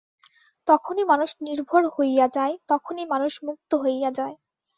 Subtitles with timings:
[0.67, 4.35] তখনই মানুষ নির্ভয় হইয়া যায়, তখনই মানুষ মুক্ত হইয়া যায়।